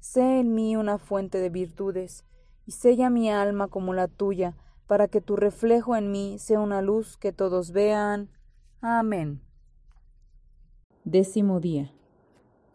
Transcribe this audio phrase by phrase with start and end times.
[0.00, 2.24] Sé en mí una fuente de virtudes,
[2.66, 6.82] y sella mi alma como la tuya, para que tu reflejo en mí sea una
[6.82, 8.30] luz que todos vean.
[8.80, 9.40] Amén.
[11.04, 11.92] Décimo día.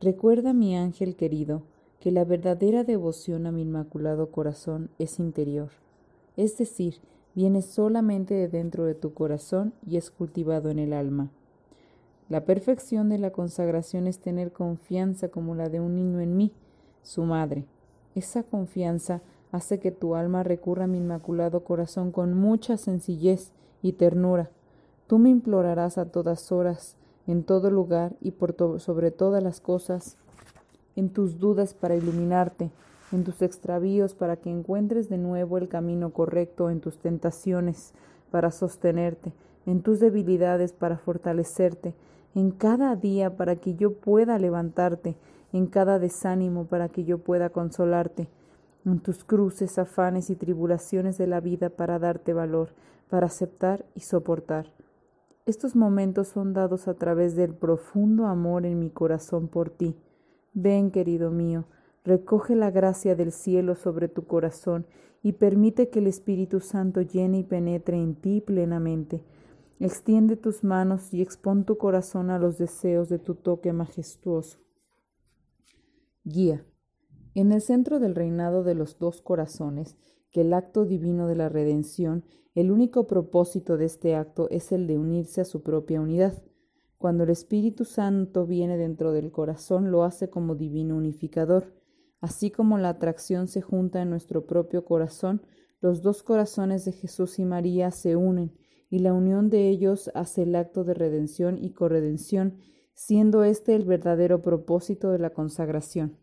[0.00, 1.62] Recuerda, mi ángel querido,
[2.00, 5.70] que la verdadera devoción a mi Inmaculado Corazón es interior,
[6.36, 6.96] es decir,
[7.34, 11.30] viene solamente de dentro de tu corazón y es cultivado en el alma.
[12.28, 16.52] La perfección de la consagración es tener confianza como la de un niño en mí,
[17.02, 17.64] su madre.
[18.14, 19.20] Esa confianza
[19.52, 24.50] hace que tu alma recurra a mi Inmaculado Corazón con mucha sencillez y ternura.
[25.06, 30.16] Tú me implorarás a todas horas, en todo lugar y por sobre todas las cosas,
[30.96, 32.70] en tus dudas para iluminarte,
[33.12, 37.92] en tus extravíos para que encuentres de nuevo el camino correcto, en tus tentaciones
[38.30, 39.32] para sostenerte,
[39.66, 41.94] en tus debilidades para fortalecerte,
[42.34, 45.14] en cada día para que yo pueda levantarte,
[45.52, 48.28] en cada desánimo para que yo pueda consolarte,
[48.84, 52.70] en tus cruces, afanes y tribulaciones de la vida para darte valor,
[53.08, 54.72] para aceptar y soportar.
[55.46, 59.96] Estos momentos son dados a través del profundo amor en mi corazón por ti,
[60.54, 61.64] Ven, querido mío,
[62.04, 64.86] recoge la gracia del cielo sobre tu corazón
[65.22, 69.22] y permite que el Espíritu Santo llene y penetre en ti plenamente.
[69.80, 74.58] Extiende tus manos y expón tu corazón a los deseos de tu toque majestuoso.
[76.24, 76.64] Guía.
[77.34, 79.96] En el centro del reinado de los dos corazones,
[80.30, 82.24] que el acto divino de la redención,
[82.54, 86.40] el único propósito de este acto es el de unirse a su propia unidad.
[86.96, 91.74] Cuando el Espíritu Santo viene dentro del corazón, lo hace como divino unificador.
[92.20, 95.42] Así como la atracción se junta en nuestro propio corazón,
[95.80, 98.52] los dos corazones de Jesús y María se unen,
[98.88, 102.58] y la unión de ellos hace el acto de redención y corredención,
[102.94, 106.18] siendo este el verdadero propósito de la consagración.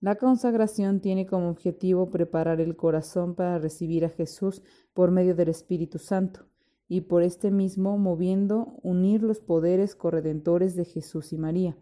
[0.00, 4.62] La consagración tiene como objetivo preparar el corazón para recibir a Jesús
[4.94, 6.46] por medio del Espíritu Santo
[6.88, 11.76] y por este mismo moviendo unir los poderes corredentores de Jesús y María.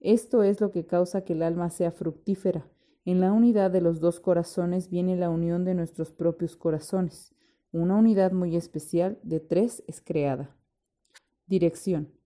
[0.00, 2.70] Esto es lo que causa que el alma sea fructífera.
[3.04, 7.34] En la unidad de los dos corazones viene la unión de nuestros propios corazones.
[7.72, 10.56] Una unidad muy especial de tres es creada.
[11.46, 12.17] Dirección.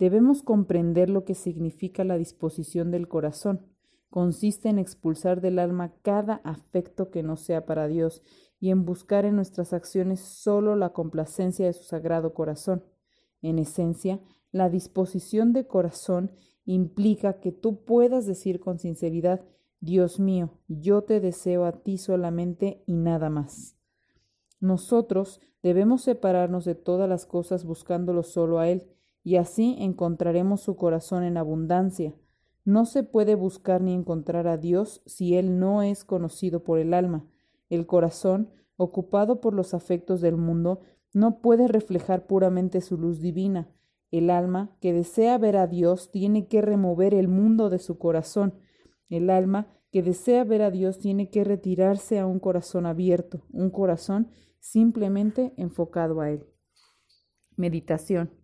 [0.00, 3.66] Debemos comprender lo que significa la disposición del corazón.
[4.08, 8.22] Consiste en expulsar del alma cada afecto que no sea para Dios
[8.58, 12.82] y en buscar en nuestras acciones solo la complacencia de su sagrado corazón.
[13.42, 14.20] En esencia,
[14.52, 16.32] la disposición de corazón
[16.64, 19.44] implica que tú puedas decir con sinceridad,
[19.80, 23.76] Dios mío, yo te deseo a ti solamente y nada más.
[24.60, 30.76] Nosotros debemos separarnos de todas las cosas buscándolo solo a Él, y así encontraremos su
[30.76, 32.14] corazón en abundancia.
[32.64, 36.94] No se puede buscar ni encontrar a Dios si Él no es conocido por el
[36.94, 37.26] alma,
[37.68, 40.80] el corazón, ocupado por los afectos del mundo,
[41.12, 43.70] no puede reflejar puramente su luz divina.
[44.10, 48.54] El alma, que desea ver a Dios, tiene que remover el mundo de su corazón.
[49.08, 53.70] El alma, que desea ver a Dios, tiene que retirarse a un corazón abierto, un
[53.70, 56.46] corazón simplemente enfocado a Él.
[57.56, 58.39] Meditación.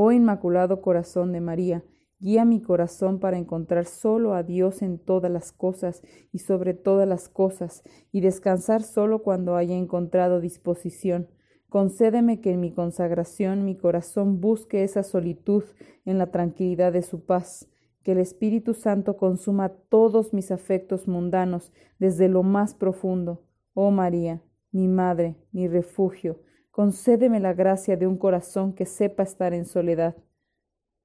[0.00, 1.82] Oh Inmaculado Corazón de María,
[2.20, 7.08] Guía mi corazón para encontrar solo a Dios en todas las cosas y sobre todas
[7.08, 11.26] las cosas, y descansar solo cuando haya encontrado disposición.
[11.68, 15.64] Concédeme que en mi consagración mi corazón busque esa solitud
[16.04, 17.68] en la tranquilidad de su paz,
[18.04, 23.42] que el Espíritu Santo consuma todos mis afectos mundanos desde lo más profundo.
[23.74, 26.38] Oh María, mi madre, mi refugio,
[26.78, 30.14] concédeme la gracia de un corazón que sepa estar en soledad.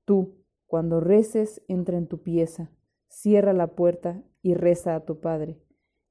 [0.05, 0.35] Tú,
[0.67, 2.69] cuando reces, entra en tu pieza,
[3.07, 5.57] cierra la puerta y reza a tu Padre,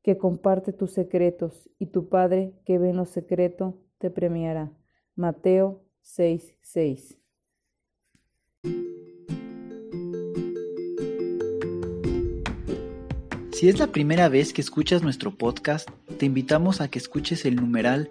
[0.03, 4.73] que comparte tus secretos, y tu Padre, que ve en lo secreto, te premiará.
[5.15, 7.21] Mateo 6:6
[13.53, 15.89] Si es la primera vez que escuchas nuestro podcast,
[16.19, 18.11] te invitamos a que escuches el numeral